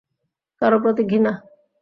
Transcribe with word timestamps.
কারো 0.61 0.77
প্রতি 0.83 1.03
ঘৃণা। 1.03 1.33